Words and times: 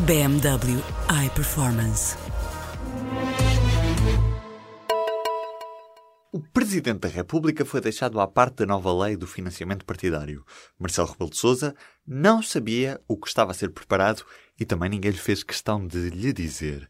BMW 0.00 0.82
iPerformance. 1.24 2.16
O 6.30 6.40
Presidente 6.52 7.00
da 7.00 7.08
República 7.08 7.64
foi 7.64 7.80
deixado 7.80 8.20
à 8.20 8.28
parte 8.28 8.56
da 8.56 8.66
nova 8.66 8.92
lei 8.92 9.16
do 9.16 9.26
financiamento 9.26 9.86
partidário. 9.86 10.44
Marcelo 10.78 11.08
Rebelo 11.08 11.30
de 11.30 11.38
Sousa 11.38 11.74
não 12.06 12.42
sabia 12.42 13.00
o 13.08 13.16
que 13.16 13.26
estava 13.26 13.52
a 13.52 13.54
ser 13.54 13.70
preparado 13.70 14.22
e 14.60 14.66
também 14.66 14.90
ninguém 14.90 15.12
lhe 15.12 15.16
fez 15.16 15.42
questão 15.42 15.86
de 15.86 16.10
lhe 16.10 16.32
dizer. 16.32 16.88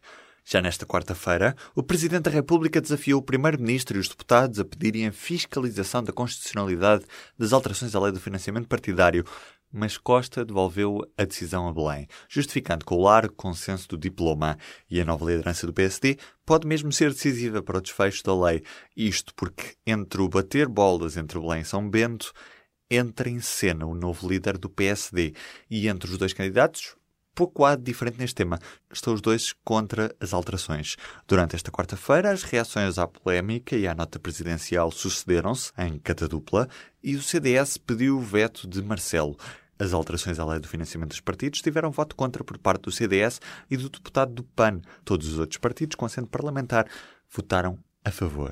Já 0.49 0.61
nesta 0.61 0.85
quarta-feira, 0.85 1.57
o 1.75 1.83
Presidente 1.83 2.23
da 2.23 2.31
República 2.31 2.79
desafiou 2.79 3.19
o 3.19 3.23
Primeiro-Ministro 3.23 3.97
e 3.97 3.99
os 3.99 4.07
deputados 4.07 4.61
a 4.61 4.63
pedirem 4.63 5.05
a 5.05 5.11
fiscalização 5.11 6.01
da 6.01 6.13
constitucionalidade 6.13 7.03
das 7.37 7.51
alterações 7.51 7.93
à 7.93 7.99
lei 7.99 8.13
do 8.13 8.19
financiamento 8.21 8.65
partidário, 8.65 9.25
mas 9.71 9.97
Costa 9.97 10.43
devolveu 10.43 11.01
a 11.17 11.23
decisão 11.23 11.67
a 11.67 11.73
Belém, 11.73 12.07
justificando 12.27 12.85
que 12.85 12.93
o 12.93 13.01
largo 13.01 13.33
consenso 13.35 13.87
do 13.87 13.97
diploma 13.97 14.57
e 14.89 14.99
a 14.99 15.05
nova 15.05 15.25
liderança 15.25 15.67
do 15.67 15.73
PSD 15.73 16.17
pode 16.45 16.67
mesmo 16.67 16.91
ser 16.91 17.11
decisiva 17.11 17.61
para 17.61 17.77
o 17.77 17.81
desfecho 17.81 18.23
da 18.23 18.35
lei. 18.35 18.63
Isto 18.95 19.33
porque, 19.35 19.75
entre 19.85 20.21
o 20.21 20.29
bater 20.29 20.67
bolas 20.67 21.17
entre 21.17 21.39
Belém 21.39 21.61
e 21.61 21.65
São 21.65 21.89
Bento, 21.89 22.33
entra 22.89 23.29
em 23.29 23.39
cena 23.39 23.85
o 23.85 23.93
novo 23.93 24.27
líder 24.27 24.57
do 24.57 24.69
PSD 24.69 25.33
e 25.69 25.87
entre 25.87 26.09
os 26.09 26.17
dois 26.17 26.33
candidatos, 26.33 26.96
pouco 27.37 27.63
há 27.63 27.75
de 27.75 27.83
diferente 27.83 28.17
neste 28.17 28.33
tema. 28.33 28.57
Estão 28.91 29.13
os 29.13 29.21
dois 29.21 29.53
contra 29.63 30.13
as 30.19 30.33
alterações. 30.33 30.95
Durante 31.27 31.55
esta 31.55 31.71
quarta-feira, 31.71 32.31
as 32.31 32.41
reações 32.41 32.97
à 32.97 33.07
polémica 33.07 33.75
e 33.75 33.87
à 33.87 33.93
nota 33.93 34.17
presidencial 34.17 34.89
sucederam-se 34.91 35.71
em 35.77 35.99
catadupla 35.99 36.67
e 37.03 37.15
o 37.15 37.21
CDS 37.21 37.77
pediu 37.77 38.17
o 38.17 38.21
veto 38.21 38.67
de 38.67 38.81
Marcelo. 38.81 39.37
As 39.77 39.93
alterações 39.93 40.39
à 40.39 40.45
lei 40.45 40.59
do 40.59 40.67
financiamento 40.67 41.09
dos 41.09 41.19
partidos 41.19 41.61
tiveram 41.61 41.91
voto 41.91 42.15
contra 42.15 42.43
por 42.43 42.57
parte 42.57 42.81
do 42.85 42.91
CDS 42.91 43.39
e 43.69 43.77
do 43.77 43.87
deputado 43.87 44.33
do 44.33 44.43
PAN. 44.43 44.81
Todos 45.05 45.27
os 45.27 45.37
outros 45.37 45.59
partidos 45.59 45.95
com 45.95 46.05
assento 46.05 46.29
parlamentar 46.29 46.87
votaram 47.29 47.77
a 48.03 48.09
favor. 48.09 48.51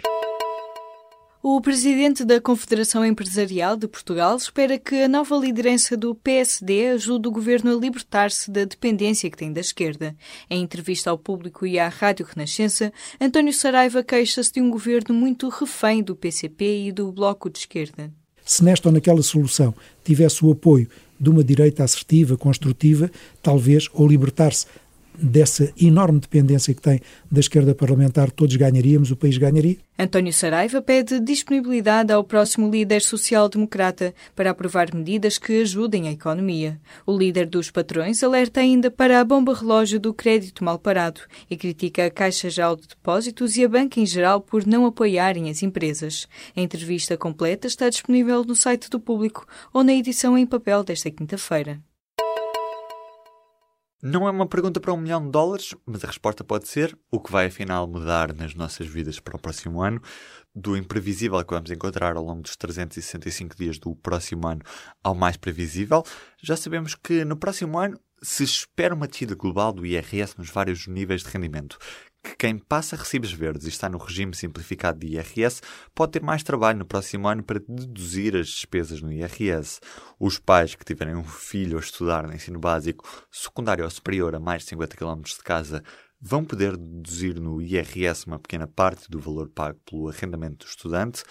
O 1.47 1.61
presidente 1.61 2.25
da 2.25 2.41
Confederação 2.41 3.05
Empresarial 3.05 3.77
de 3.77 3.87
Portugal 3.87 4.35
espera 4.35 4.79
que 4.79 5.03
a 5.03 5.07
nova 5.07 5.37
liderança 5.37 5.95
do 5.95 6.15
PSD 6.15 6.87
ajude 6.87 7.27
o 7.27 7.31
governo 7.31 7.71
a 7.71 7.79
libertar-se 7.79 8.49
da 8.49 8.65
dependência 8.65 9.29
que 9.29 9.37
tem 9.37 9.53
da 9.53 9.61
esquerda. 9.61 10.15
Em 10.49 10.63
entrevista 10.63 11.11
ao 11.11 11.19
público 11.19 11.63
e 11.67 11.77
à 11.77 11.87
Rádio 11.87 12.25
Renascença, 12.25 12.91
António 13.21 13.53
Saraiva 13.53 14.03
queixa-se 14.03 14.53
de 14.53 14.59
um 14.59 14.71
governo 14.71 15.13
muito 15.13 15.47
refém 15.49 16.01
do 16.01 16.15
PCP 16.15 16.87
e 16.87 16.91
do 16.91 17.11
Bloco 17.11 17.47
de 17.47 17.59
Esquerda. 17.59 18.11
Se 18.43 18.63
nesta 18.63 18.89
ou 18.89 18.91
naquela 18.91 19.21
solução 19.21 19.71
tivesse 20.03 20.43
o 20.43 20.51
apoio 20.51 20.89
de 21.19 21.29
uma 21.29 21.43
direita 21.43 21.83
assertiva, 21.83 22.35
construtiva, 22.35 23.11
talvez, 23.43 23.87
ou 23.93 24.07
libertar-se 24.07 24.65
dessa 25.21 25.71
enorme 25.79 26.19
dependência 26.19 26.73
que 26.73 26.81
tem 26.81 26.99
da 27.31 27.39
esquerda 27.39 27.73
parlamentar, 27.73 28.31
todos 28.31 28.55
ganharíamos, 28.55 29.11
o 29.11 29.15
país 29.15 29.37
ganharia. 29.37 29.77
António 29.97 30.33
Saraiva 30.33 30.81
pede 30.81 31.21
disponibilidade 31.21 32.11
ao 32.11 32.23
próximo 32.23 32.69
líder 32.69 33.01
social-democrata 33.01 34.13
para 34.35 34.49
aprovar 34.49 34.93
medidas 34.93 35.37
que 35.37 35.61
ajudem 35.61 36.09
a 36.09 36.11
economia. 36.11 36.79
O 37.05 37.17
líder 37.17 37.45
dos 37.45 37.71
patrões 37.71 38.21
alerta 38.21 38.59
ainda 38.59 38.91
para 38.91 39.21
a 39.21 39.23
bomba 39.23 39.53
relógio 39.53 39.97
do 39.97 40.13
crédito 40.13 40.65
mal 40.65 40.77
parado 40.77 41.21
e 41.49 41.55
critica 41.55 42.05
a 42.05 42.11
Caixa 42.11 42.49
Geral 42.49 42.75
de 42.75 42.87
Depósitos 42.89 43.55
e 43.55 43.63
a 43.63 43.69
banca 43.69 43.99
em 43.99 44.05
geral 44.05 44.41
por 44.41 44.65
não 44.65 44.85
apoiarem 44.85 45.49
as 45.49 45.63
empresas. 45.63 46.27
A 46.55 46.59
entrevista 46.59 47.15
completa 47.15 47.67
está 47.67 47.89
disponível 47.89 48.43
no 48.43 48.55
site 48.55 48.89
do 48.89 48.99
Público 48.99 49.47
ou 49.73 49.81
na 49.81 49.93
edição 49.93 50.37
em 50.37 50.45
papel 50.45 50.83
desta 50.83 51.09
quinta-feira. 51.09 51.79
Não 54.07 54.27
é 54.27 54.29
uma 54.29 54.45
pergunta 54.45 54.79
para 54.79 54.93
um 54.93 54.97
milhão 54.97 55.25
de 55.25 55.31
dólares, 55.31 55.73
mas 55.83 56.03
a 56.03 56.07
resposta 56.07 56.43
pode 56.43 56.67
ser 56.67 56.95
o 57.09 57.19
que 57.19 57.31
vai 57.31 57.47
afinal 57.47 57.87
mudar 57.87 58.35
nas 58.35 58.53
nossas 58.53 58.85
vidas 58.85 59.19
para 59.19 59.35
o 59.35 59.39
próximo 59.39 59.81
ano, 59.81 59.99
do 60.53 60.77
imprevisível 60.77 61.43
que 61.43 61.51
vamos 61.51 61.71
encontrar 61.71 62.15
ao 62.15 62.23
longo 62.23 62.43
dos 62.43 62.55
365 62.55 63.55
dias 63.55 63.79
do 63.79 63.95
próximo 63.95 64.47
ano 64.47 64.61
ao 65.03 65.15
mais 65.15 65.37
previsível. 65.37 66.03
Já 66.39 66.55
sabemos 66.55 66.93
que 66.93 67.25
no 67.25 67.35
próximo 67.35 67.79
ano 67.79 67.99
se 68.21 68.43
espera 68.43 68.93
uma 68.93 69.07
descida 69.07 69.33
global 69.33 69.73
do 69.73 69.83
IRS 69.83 70.37
nos 70.37 70.51
vários 70.51 70.85
níveis 70.85 71.23
de 71.23 71.29
rendimento, 71.29 71.79
que 72.25 72.35
quem 72.35 72.57
passa 72.57 72.95
recibos 72.95 73.31
verdes 73.31 73.67
e 73.67 73.69
está 73.69 73.87
no 73.87 73.99
regime 73.99 74.33
simplificado 74.35 74.99
de 74.99 75.13
IRS 75.13 75.61
pode 75.93 76.13
ter 76.13 76.23
mais 76.23 76.41
trabalho 76.41 76.79
no 76.79 76.85
próximo 76.85 77.27
ano 77.27 77.43
para 77.43 77.59
deduzir 77.59 78.35
as 78.35 78.47
despesas 78.47 78.99
no 78.99 79.11
IRS. 79.11 79.79
Os 80.19 80.39
pais 80.39 80.73
que 80.73 80.83
tiverem 80.83 81.15
um 81.15 81.23
filho 81.23 81.77
a 81.77 81.79
estudar 81.79 82.27
no 82.27 82.33
ensino 82.33 82.59
básico, 82.59 83.07
secundário 83.31 83.85
ou 83.85 83.91
superior 83.91 84.33
a 84.33 84.39
mais 84.39 84.63
de 84.63 84.69
50 84.69 84.97
km 84.97 85.21
de 85.21 85.43
casa 85.43 85.83
vão 86.19 86.43
poder 86.43 86.75
deduzir 86.75 87.39
no 87.39 87.61
IRS 87.61 88.25
uma 88.25 88.39
pequena 88.39 88.65
parte 88.65 89.09
do 89.09 89.19
valor 89.19 89.47
pago 89.49 89.79
pelo 89.85 90.09
arrendamento 90.09 90.65
do 90.65 90.69
estudante. 90.69 91.23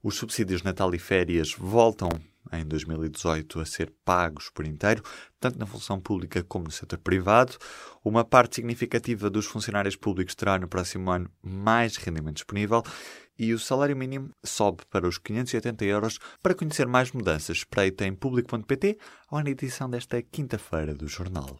Os 0.00 0.14
subsídios 0.14 0.62
Natal 0.62 0.94
e 0.94 0.98
férias 0.98 1.52
voltam 1.58 2.08
em 2.52 2.64
2018 2.64 3.60
a 3.60 3.64
ser 3.64 3.92
pagos 4.04 4.50
por 4.50 4.66
inteiro, 4.66 5.02
tanto 5.40 5.58
na 5.58 5.66
função 5.66 6.00
pública 6.00 6.42
como 6.44 6.66
no 6.66 6.70
setor 6.70 6.98
privado. 6.98 7.56
Uma 8.04 8.24
parte 8.24 8.56
significativa 8.56 9.28
dos 9.28 9.46
funcionários 9.46 9.96
públicos 9.96 10.34
terá 10.34 10.58
no 10.58 10.68
próximo 10.68 11.10
ano 11.10 11.30
mais 11.42 11.96
rendimento 11.96 12.36
disponível 12.36 12.82
e 13.38 13.52
o 13.52 13.58
salário 13.58 13.96
mínimo 13.96 14.30
sobe 14.44 14.84
para 14.90 15.06
os 15.06 15.18
580 15.18 15.84
euros. 15.84 16.18
Para 16.42 16.54
conhecer 16.54 16.86
mais 16.86 17.12
mudanças, 17.12 17.58
espreita 17.58 18.06
em 18.06 18.14
público.pt 18.14 18.98
ou 19.30 19.42
na 19.42 19.50
edição 19.50 19.90
desta 19.90 20.20
quinta-feira 20.22 20.94
do 20.94 21.06
jornal. 21.06 21.58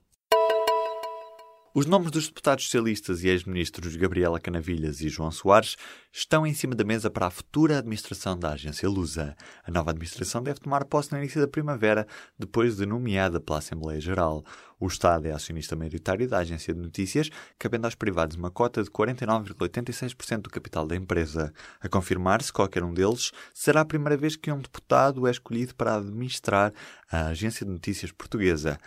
Os 1.79 1.85
nomes 1.85 2.11
dos 2.11 2.27
deputados 2.27 2.65
socialistas 2.65 3.23
e 3.23 3.29
ex-ministros 3.29 3.97
Gabriela 3.97 4.41
Canavilhas 4.41 5.03
e 5.03 5.11
João 5.11 5.31
Soares 5.31 5.77
estão 6.11 6.47
em 6.47 6.55
cima 6.55 6.75
da 6.75 6.83
mesa 6.83 7.11
para 7.11 7.27
a 7.27 7.31
futura 7.31 7.77
administração 7.77 8.39
da 8.39 8.53
agência 8.53 8.89
Lusa. 8.89 9.37
A 9.63 9.71
nova 9.71 9.91
administração 9.91 10.43
deve 10.43 10.59
tomar 10.59 10.87
posse 10.87 11.13
no 11.13 11.19
início 11.19 11.39
da 11.39 11.47
primavera, 11.47 12.07
depois 12.39 12.79
de 12.79 12.87
nomeada 12.87 13.39
pela 13.39 13.59
Assembleia 13.59 14.01
Geral. 14.01 14.43
O 14.81 14.87
Estado 14.87 15.27
é 15.27 15.33
acionista 15.33 15.77
maioritário 15.77 16.27
da 16.27 16.39
agência 16.39 16.73
de 16.73 16.81
notícias, 16.81 17.31
cabendo 17.59 17.85
aos 17.85 17.95
privados 17.95 18.37
uma 18.37 18.51
cota 18.51 18.83
de 18.83 18.91
49,86% 18.91 20.43
do 20.43 20.51
capital 20.51 20.87
da 20.87 20.97
empresa. 20.97 21.53
A 21.81 21.91
confirmar-se 21.91 22.53
qualquer 22.53 22.85
um 22.85 22.93
deles, 22.93 23.33
será 23.53 23.83
a 23.83 23.87
primeira 23.87 24.17
vez 24.17 24.35
que 24.35 24.51
um 24.51 24.61
deputado 24.61 25.27
é 25.27 25.31
escolhido 25.31 25.75
para 25.75 25.97
administrar 25.97 26.73
a 27.11 27.29
agência 27.29 27.65
de 27.65 27.73
notícias 27.73 28.13
portuguesa. 28.13 28.79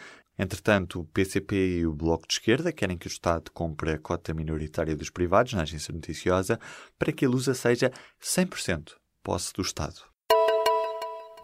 Entretanto, 0.41 1.01
o 1.01 1.05
PCP 1.05 1.79
e 1.79 1.85
o 1.85 1.93
Bloco 1.93 2.25
de 2.25 2.35
Esquerda 2.35 2.71
querem 2.71 2.97
que 2.97 3.07
o 3.07 3.09
Estado 3.09 3.51
compre 3.51 3.91
a 3.91 3.99
cota 3.99 4.33
minoritária 4.33 4.95
dos 4.95 5.09
privados 5.09 5.51
na 5.51 5.63
agência 5.63 5.93
noticiosa 5.93 6.57
para 6.97 7.11
que 7.11 7.25
a 7.25 7.29
Lusa 7.29 7.53
seja 7.53 7.91
100% 8.23 8.93
posse 9.21 9.51
do 9.51 9.61
Estado. 9.61 10.08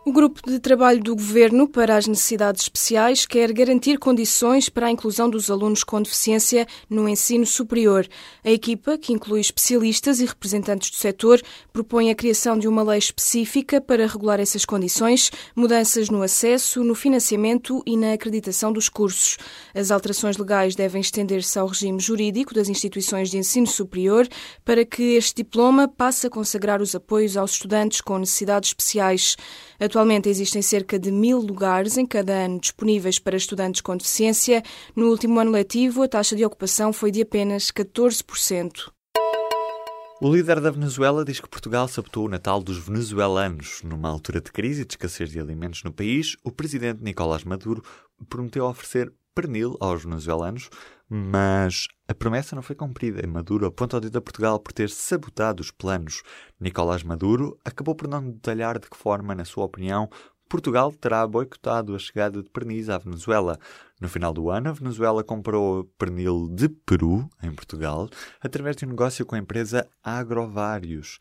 O 0.07 0.11
Grupo 0.11 0.39
de 0.47 0.59
Trabalho 0.59 1.01
do 1.01 1.15
Governo 1.15 1.67
para 1.67 1.97
as 1.97 2.05
Necessidades 2.05 2.61
Especiais 2.61 3.25
quer 3.25 3.51
garantir 3.51 3.97
condições 3.97 4.69
para 4.69 4.85
a 4.85 4.91
inclusão 4.91 5.27
dos 5.27 5.49
alunos 5.49 5.83
com 5.83 5.99
deficiência 5.99 6.67
no 6.87 7.09
ensino 7.09 7.43
superior. 7.43 8.07
A 8.43 8.51
equipa, 8.51 8.99
que 8.99 9.11
inclui 9.11 9.39
especialistas 9.39 10.19
e 10.19 10.25
representantes 10.27 10.91
do 10.91 10.97
setor, 10.97 11.41
propõe 11.73 12.11
a 12.11 12.15
criação 12.15 12.55
de 12.55 12.67
uma 12.67 12.83
lei 12.83 12.99
específica 12.99 13.81
para 13.81 14.05
regular 14.05 14.39
essas 14.39 14.63
condições, 14.63 15.31
mudanças 15.55 16.07
no 16.07 16.21
acesso, 16.21 16.83
no 16.83 16.93
financiamento 16.93 17.81
e 17.83 17.97
na 17.97 18.13
acreditação 18.13 18.71
dos 18.71 18.87
cursos. 18.87 19.37
As 19.73 19.89
alterações 19.89 20.37
legais 20.37 20.75
devem 20.75 21.01
estender-se 21.01 21.57
ao 21.57 21.65
regime 21.65 21.99
jurídico 21.99 22.53
das 22.53 22.69
instituições 22.69 23.31
de 23.31 23.39
ensino 23.39 23.65
superior 23.65 24.27
para 24.63 24.85
que 24.85 25.15
este 25.15 25.37
diploma 25.37 25.87
passe 25.87 26.27
a 26.27 26.29
consagrar 26.29 26.79
os 26.79 26.93
apoios 26.93 27.35
aos 27.35 27.53
estudantes 27.53 28.01
com 28.01 28.19
necessidades 28.19 28.69
especiais. 28.69 29.35
Atualmente 29.95 30.27
existem 30.27 30.61
cerca 30.61 30.99
de 30.99 31.09
mil 31.09 31.39
lugares 31.39 31.97
em 31.97 32.05
cada 32.05 32.33
ano 32.33 32.59
disponíveis 32.59 33.17
para 33.17 33.37
estudantes 33.37 33.79
com 33.79 33.95
deficiência. 33.95 34.61
No 34.93 35.07
último 35.07 35.39
ano 35.39 35.51
letivo, 35.51 36.03
a 36.03 36.07
taxa 36.09 36.35
de 36.35 36.43
ocupação 36.43 36.91
foi 36.91 37.11
de 37.11 37.21
apenas 37.21 37.71
14%. 37.71 38.91
O 40.19 40.35
líder 40.35 40.59
da 40.59 40.69
Venezuela 40.69 41.23
diz 41.23 41.39
que 41.39 41.47
Portugal 41.47 41.87
sabotou 41.87 42.25
o 42.25 42.29
Natal 42.29 42.61
dos 42.61 42.77
venezuelanos. 42.77 43.83
Numa 43.85 44.09
altura 44.09 44.41
de 44.41 44.51
crise 44.51 44.81
e 44.81 44.85
de 44.85 44.95
escassez 44.95 45.29
de 45.29 45.39
alimentos 45.39 45.81
no 45.81 45.93
país, 45.93 46.35
o 46.43 46.51
presidente 46.51 47.01
Nicolás 47.01 47.45
Maduro 47.45 47.81
prometeu 48.27 48.65
oferecer 48.65 49.13
pernil 49.35 49.75
aos 49.81 50.03
venezuelanos, 50.03 50.69
mas 51.09 51.87
a 52.07 52.15
promessa 52.15 52.55
não 52.55 52.63
foi 52.63 52.75
cumprida 52.75 53.25
Maduro 53.27 53.67
aponta 53.67 53.97
o 53.97 53.99
dedo 53.99 54.17
a 54.17 54.21
Portugal 54.21 54.59
por 54.59 54.71
ter 54.71 54.89
sabotado 54.89 55.61
os 55.61 55.69
planos. 55.69 56.23
Nicolás 56.59 57.03
Maduro 57.03 57.59
acabou 57.63 57.93
por 57.93 58.07
não 58.07 58.31
detalhar 58.31 58.79
de 58.79 58.89
que 58.89 58.97
forma, 58.97 59.35
na 59.35 59.45
sua 59.45 59.65
opinião, 59.65 60.09
Portugal 60.47 60.91
terá 60.93 61.25
boicotado 61.27 61.95
a 61.95 61.99
chegada 61.99 62.41
de 62.41 62.49
pernis 62.49 62.89
à 62.89 62.97
Venezuela. 62.97 63.59
No 63.99 64.07
final 64.07 64.33
do 64.33 64.49
ano, 64.49 64.69
a 64.69 64.73
Venezuela 64.73 65.23
comprou 65.23 65.85
pernil 65.97 66.47
de 66.49 66.69
Peru, 66.69 67.27
em 67.41 67.51
Portugal, 67.51 68.09
através 68.41 68.75
de 68.75 68.85
um 68.85 68.89
negócio 68.89 69.25
com 69.25 69.35
a 69.35 69.39
empresa 69.39 69.87
Agrovários. 70.03 71.19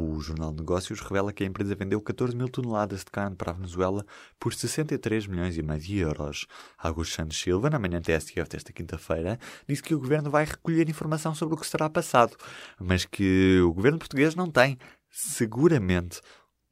O 0.00 0.20
Jornal 0.20 0.52
de 0.52 0.58
Negócios 0.58 1.00
revela 1.00 1.32
que 1.32 1.42
a 1.42 1.46
empresa 1.46 1.74
vendeu 1.74 2.00
14 2.00 2.36
mil 2.36 2.48
toneladas 2.48 3.00
de 3.00 3.06
carne 3.06 3.34
para 3.34 3.50
a 3.50 3.54
Venezuela 3.54 4.06
por 4.38 4.54
63 4.54 5.26
milhões 5.26 5.58
e 5.58 5.62
meio 5.62 5.80
de 5.80 5.98
euros. 5.98 6.46
Augusto 6.78 7.16
Santos 7.16 7.40
Silva, 7.40 7.68
na 7.68 7.80
manhã 7.80 8.00
TSF 8.00 8.48
desta 8.48 8.72
quinta-feira, 8.72 9.40
disse 9.66 9.82
que 9.82 9.96
o 9.96 9.98
governo 9.98 10.30
vai 10.30 10.44
recolher 10.44 10.88
informação 10.88 11.34
sobre 11.34 11.56
o 11.56 11.58
que 11.58 11.66
será 11.66 11.90
passado, 11.90 12.36
mas 12.78 13.04
que 13.04 13.58
o 13.60 13.72
governo 13.74 13.98
português 13.98 14.36
não 14.36 14.48
tem, 14.48 14.78
seguramente, 15.10 16.20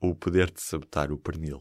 o 0.01 0.15
poder 0.15 0.49
de 0.49 0.63
sabotar 0.63 1.11
o 1.11 1.19
pernil. 1.19 1.61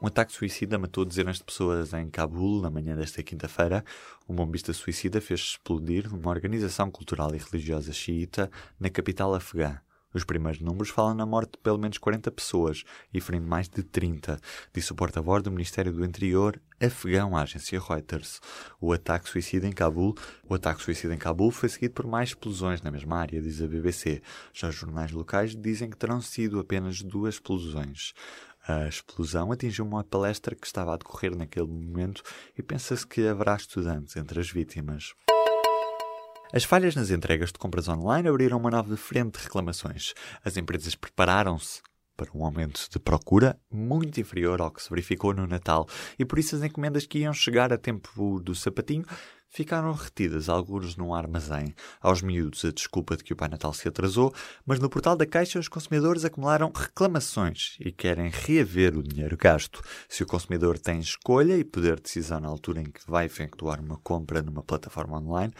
Um 0.00 0.06
ataque 0.06 0.32
suicida 0.32 0.78
matou 0.78 1.04
dezenas 1.04 1.38
de 1.38 1.44
pessoas 1.44 1.92
em 1.92 2.08
Cabul 2.08 2.62
na 2.62 2.70
manhã 2.70 2.96
desta 2.96 3.20
quinta-feira. 3.20 3.84
Um 4.28 4.34
bombista 4.34 4.72
suicida 4.72 5.20
fez 5.20 5.40
explodir 5.40 6.14
uma 6.14 6.30
organização 6.30 6.88
cultural 6.88 7.34
e 7.34 7.38
religiosa 7.38 7.92
xiita 7.92 8.48
na 8.78 8.88
capital 8.88 9.34
afegã. 9.34 9.80
Os 10.14 10.24
primeiros 10.24 10.60
números 10.60 10.88
falam 10.88 11.14
na 11.14 11.26
morte 11.26 11.52
de 11.52 11.58
pelo 11.58 11.78
menos 11.78 11.98
40 11.98 12.30
pessoas 12.30 12.84
e 13.12 13.20
ferindo 13.20 13.46
mais 13.46 13.68
de 13.68 13.82
30, 13.82 14.40
disse 14.72 14.90
o 14.90 14.94
porta-voz 14.94 15.42
do 15.42 15.50
Ministério 15.50 15.92
do 15.92 16.04
Interior 16.04 16.58
afegão 16.80 17.36
à 17.36 17.42
agência 17.42 17.78
Reuters. 17.78 18.40
O 18.80 18.92
ataque 18.92 19.28
suicida 19.28 19.66
em 19.66 19.72
Cabul, 19.72 20.16
o 20.48 20.54
ataque 20.54 20.82
suicida 20.82 21.12
em 21.12 21.18
Cabul 21.18 21.50
foi 21.50 21.68
seguido 21.68 21.92
por 21.92 22.06
mais 22.06 22.30
explosões 22.30 22.80
na 22.80 22.90
mesma 22.90 23.18
área, 23.18 23.42
diz 23.42 23.60
a 23.60 23.66
BBC. 23.66 24.22
Já 24.52 24.68
os 24.68 24.76
jornais 24.76 25.10
locais 25.10 25.54
dizem 25.54 25.90
que 25.90 25.96
terão 25.96 26.22
sido 26.22 26.58
apenas 26.58 27.02
duas 27.02 27.34
explosões. 27.34 28.14
A 28.68 28.86
explosão 28.86 29.50
atingiu 29.50 29.82
uma 29.82 30.04
palestra 30.04 30.54
que 30.54 30.66
estava 30.66 30.92
a 30.92 30.98
decorrer 30.98 31.34
naquele 31.34 31.66
momento 31.66 32.22
e 32.54 32.62
pensa-se 32.62 33.06
que 33.06 33.26
haverá 33.26 33.56
estudantes 33.56 34.14
entre 34.14 34.38
as 34.38 34.50
vítimas. 34.50 35.14
As 36.52 36.64
falhas 36.64 36.94
nas 36.94 37.08
entregas 37.08 37.50
de 37.50 37.58
compras 37.58 37.88
online 37.88 38.28
abriram 38.28 38.58
uma 38.58 38.70
nova 38.70 38.94
frente 38.98 39.38
de 39.38 39.44
reclamações. 39.44 40.12
As 40.44 40.58
empresas 40.58 40.94
prepararam-se 40.94 41.80
para 42.14 42.30
um 42.34 42.44
aumento 42.44 42.86
de 42.90 42.98
procura 42.98 43.58
muito 43.70 44.20
inferior 44.20 44.60
ao 44.60 44.70
que 44.70 44.82
se 44.82 44.90
verificou 44.90 45.32
no 45.32 45.46
Natal 45.46 45.88
e 46.18 46.24
por 46.26 46.38
isso 46.38 46.54
as 46.54 46.62
encomendas 46.62 47.06
que 47.06 47.20
iam 47.20 47.32
chegar 47.32 47.72
a 47.72 47.78
tempo 47.78 48.38
do 48.40 48.54
sapatinho 48.54 49.06
ficaram 49.48 49.92
retidas 49.92 50.48
alguns 50.48 50.96
num 50.96 51.14
armazém. 51.14 51.74
Aos 52.00 52.22
miúdos, 52.22 52.64
a 52.64 52.70
desculpa 52.70 53.16
de 53.16 53.24
que 53.24 53.32
o 53.32 53.36
Pai 53.36 53.48
Natal 53.48 53.72
se 53.72 53.88
atrasou, 53.88 54.32
mas 54.64 54.78
no 54.78 54.90
portal 54.90 55.16
da 55.16 55.26
Caixa 55.26 55.58
os 55.58 55.68
consumidores 55.68 56.24
acumularam 56.24 56.70
reclamações 56.74 57.76
e 57.80 57.90
querem 57.90 58.30
reaver 58.30 58.96
o 58.96 59.02
dinheiro 59.02 59.36
gasto. 59.36 59.82
Se 60.08 60.22
o 60.22 60.26
consumidor 60.26 60.78
tem 60.78 61.00
escolha 61.00 61.56
e 61.56 61.64
poder 61.64 61.96
de 61.96 62.02
decisão 62.02 62.40
na 62.40 62.48
altura 62.48 62.82
em 62.82 62.84
que 62.84 63.00
vai 63.06 63.26
efetuar 63.26 63.80
uma 63.80 63.96
compra 63.96 64.42
numa 64.42 64.62
plataforma 64.62 65.18
online, 65.18 65.52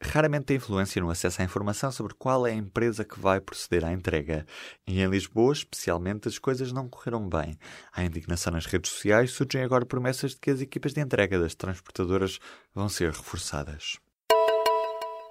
raramente 0.00 0.46
tem 0.46 0.56
influência 0.56 1.00
no 1.00 1.10
acesso 1.10 1.40
à 1.40 1.44
informação 1.44 1.90
sobre 1.92 2.14
qual 2.14 2.46
é 2.46 2.50
a 2.50 2.54
empresa 2.54 3.04
que 3.04 3.18
vai 3.18 3.40
proceder 3.40 3.84
à 3.84 3.92
entrega. 3.92 4.44
E 4.86 5.00
em 5.00 5.06
Lisboa, 5.06 5.52
especialmente, 5.52 6.28
as 6.28 6.38
coisas 6.38 6.72
não 6.72 6.88
correram 6.88 7.28
bem. 7.28 7.56
Há 7.92 8.04
indignação 8.04 8.52
nas 8.52 8.66
redes 8.66 8.90
sociais, 8.90 9.32
surgem 9.32 9.62
agora 9.62 9.86
promessas 9.86 10.32
de 10.32 10.38
que 10.38 10.50
as 10.50 10.60
equipas 10.60 10.92
de 10.92 11.00
entrega 11.00 11.38
das 11.38 11.54
transportadoras 11.54 12.38
vão 12.74 12.88
ser 12.88 13.12
reforçadas 13.12 13.35
forçadas. 13.36 13.98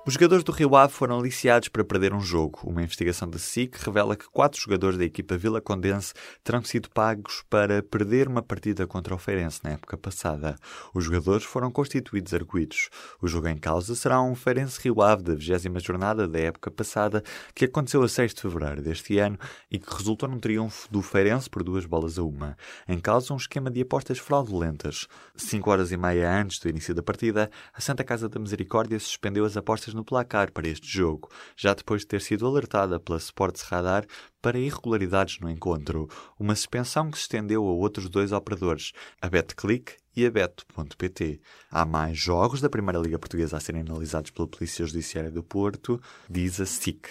Os 0.07 0.13
jogadores 0.13 0.43
do 0.43 0.51
Rio 0.51 0.75
Ave 0.75 0.93
foram 0.93 1.17
aliciados 1.17 1.67
para 1.67 1.83
perder 1.83 2.13
um 2.13 2.19
jogo. 2.19 2.59
Uma 2.63 2.83
investigação 2.83 3.27
da 3.27 3.39
SIC 3.39 3.75
revela 3.83 4.15
que 4.15 4.29
quatro 4.29 4.61
jogadores 4.61 4.99
da 4.99 5.03
equipa 5.03 5.35
Vila 5.35 5.59
Condense 5.59 6.13
terão 6.43 6.63
sido 6.63 6.91
pagos 6.91 7.43
para 7.49 7.81
perder 7.81 8.27
uma 8.27 8.43
partida 8.43 8.85
contra 8.85 9.15
o 9.15 9.17
Feirense 9.17 9.61
na 9.63 9.71
época 9.71 9.97
passada. 9.97 10.57
Os 10.93 11.05
jogadores 11.05 11.43
foram 11.43 11.71
constituídos 11.71 12.35
arguídos. 12.35 12.91
O 13.19 13.27
jogo 13.27 13.47
em 13.47 13.57
causa 13.57 13.95
será 13.95 14.21
um 14.21 14.35
Feirense 14.35 14.79
Rio 14.79 15.01
Ave 15.01 15.23
da 15.23 15.33
20 15.33 15.83
jornada 15.83 16.27
da 16.27 16.39
época 16.39 16.69
passada, 16.69 17.23
que 17.55 17.65
aconteceu 17.65 18.03
a 18.03 18.07
6 18.07 18.35
de 18.35 18.41
fevereiro 18.41 18.83
deste 18.83 19.17
ano 19.17 19.39
e 19.71 19.79
que 19.79 19.91
resultou 19.91 20.29
num 20.29 20.37
triunfo 20.37 20.87
do 20.91 21.01
Feirense 21.01 21.49
por 21.49 21.63
duas 21.63 21.83
bolas 21.87 22.19
a 22.19 22.23
uma. 22.23 22.55
Em 22.87 22.99
causa, 22.99 23.33
um 23.33 23.37
esquema 23.37 23.71
de 23.71 23.81
apostas 23.81 24.19
fraudulentas. 24.19 25.07
Cinco 25.35 25.71
horas 25.71 25.91
e 25.91 25.97
meia 25.97 26.31
antes 26.31 26.59
do 26.59 26.69
início 26.69 26.93
da 26.93 27.01
partida, 27.01 27.49
a 27.73 27.81
Santa 27.81 28.03
Casa 28.03 28.29
da 28.29 28.39
Misericórdia 28.39 28.99
suspendeu 28.99 29.45
as 29.45 29.57
apostas 29.57 29.94
no 29.95 30.05
placar 30.05 30.51
para 30.51 30.67
este 30.67 30.87
jogo, 30.87 31.29
já 31.55 31.73
depois 31.73 32.01
de 32.01 32.07
ter 32.07 32.21
sido 32.21 32.45
alertada 32.45 32.99
pela 32.99 33.17
Sports 33.17 33.63
Radar 33.63 34.05
para 34.41 34.59
irregularidades 34.59 35.39
no 35.39 35.49
encontro, 35.49 36.07
uma 36.39 36.55
suspensão 36.55 37.09
que 37.09 37.17
se 37.17 37.23
estendeu 37.23 37.63
a 37.63 37.71
outros 37.71 38.09
dois 38.09 38.31
operadores, 38.31 38.91
a 39.21 39.27
BetClick 39.27 39.93
e 40.15 40.25
a 40.25 40.29
Bet.pt. 40.29 41.41
Há 41.71 41.85
mais 41.85 42.17
jogos 42.17 42.61
da 42.61 42.69
Primeira 42.69 42.99
Liga 42.99 43.17
Portuguesa 43.17 43.57
a 43.57 43.59
serem 43.59 43.81
analisados 43.81 44.31
pela 44.31 44.47
Polícia 44.47 44.85
Judiciária 44.85 45.31
do 45.31 45.41
Porto, 45.41 45.99
diz 46.29 46.61
a 46.61 46.65
SIC. 46.65 47.07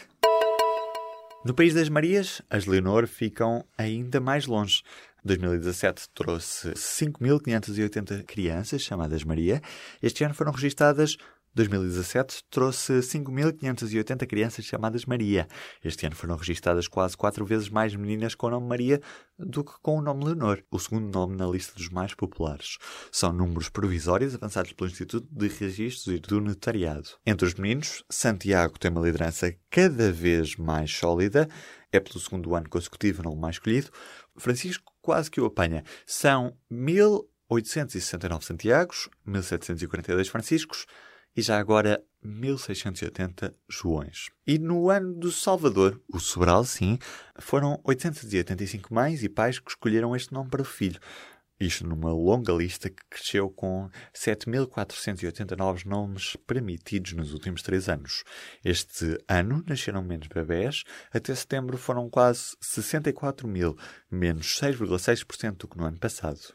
No 1.44 1.52
País 1.52 1.74
das 1.74 1.90
Marias, 1.90 2.40
as 2.48 2.64
Leonor 2.64 3.06
ficam 3.06 3.64
ainda 3.76 4.18
mais 4.20 4.46
longe. 4.46 4.82
2017 5.24 6.08
trouxe 6.14 6.70
5.580 6.72 8.24
crianças 8.24 8.80
chamadas 8.80 9.24
Maria. 9.24 9.60
Este 10.02 10.24
ano 10.24 10.34
foram 10.34 10.52
registadas 10.52 11.16
2017 11.54 12.44
trouxe 12.50 12.94
5.580 12.94 14.26
crianças 14.26 14.64
chamadas 14.64 15.04
Maria. 15.04 15.46
Este 15.82 16.04
ano 16.06 16.16
foram 16.16 16.36
registadas 16.36 16.88
quase 16.88 17.16
quatro 17.16 17.44
vezes 17.44 17.68
mais 17.68 17.94
meninas 17.94 18.34
com 18.34 18.48
o 18.48 18.50
nome 18.50 18.66
Maria 18.66 19.00
do 19.38 19.62
que 19.62 19.72
com 19.80 19.98
o 19.98 20.02
nome 20.02 20.24
Leonor, 20.24 20.62
o 20.70 20.78
segundo 20.78 21.12
nome 21.12 21.36
na 21.36 21.46
lista 21.46 21.74
dos 21.76 21.88
mais 21.88 22.12
populares. 22.14 22.78
São 23.12 23.32
números 23.32 23.68
provisórios 23.68 24.34
avançados 24.34 24.72
pelo 24.72 24.90
Instituto 24.90 25.26
de 25.30 25.48
Registros 25.48 26.14
e 26.14 26.18
do 26.18 26.40
Notariado. 26.40 27.10
Entre 27.24 27.46
os 27.46 27.54
meninos, 27.54 28.04
Santiago 28.10 28.78
tem 28.78 28.90
uma 28.90 29.00
liderança 29.00 29.54
cada 29.70 30.10
vez 30.10 30.56
mais 30.56 30.92
sólida. 30.92 31.48
É 31.92 32.00
pelo 32.00 32.18
segundo 32.18 32.54
ano 32.54 32.68
consecutivo 32.68 33.22
não 33.22 33.36
mais 33.36 33.56
escolhido. 33.56 33.90
Francisco 34.36 34.92
quase 35.00 35.30
que 35.30 35.40
o 35.40 35.46
apanha. 35.46 35.84
São 36.04 36.56
1.869 36.72 38.42
Santiagos, 38.42 39.08
1.742 39.26 40.28
Franciscos, 40.28 40.86
e 41.36 41.42
já 41.42 41.58
agora 41.58 42.02
1680 42.22 43.54
Joões. 43.68 44.30
E 44.46 44.58
no 44.58 44.90
ano 44.90 45.14
do 45.14 45.30
Salvador, 45.30 46.00
o 46.08 46.18
Sobral, 46.18 46.64
sim, 46.64 46.98
foram 47.38 47.80
885 47.84 48.92
mães 48.92 49.22
e 49.22 49.28
pais 49.28 49.58
que 49.58 49.70
escolheram 49.70 50.16
este 50.16 50.32
nome 50.32 50.48
para 50.48 50.62
o 50.62 50.64
filho. 50.64 51.00
Isto 51.58 51.86
numa 51.86 52.12
longa 52.12 52.52
lista 52.52 52.90
que 52.90 53.02
cresceu 53.08 53.48
com 53.48 53.88
7.480 54.12 55.56
novos 55.56 55.84
nomes 55.84 56.36
permitidos 56.46 57.12
nos 57.12 57.32
últimos 57.32 57.62
três 57.62 57.88
anos. 57.88 58.24
Este 58.64 59.16
ano 59.28 59.62
nasceram 59.66 60.02
menos 60.02 60.26
bebés, 60.26 60.82
até 61.12 61.32
setembro 61.34 61.78
foram 61.78 62.10
quase 62.10 62.56
64 62.60 63.46
mil, 63.46 63.76
menos 64.10 64.58
6,6% 64.58 65.56
do 65.58 65.68
que 65.68 65.78
no 65.78 65.84
ano 65.84 65.98
passado. 65.98 66.54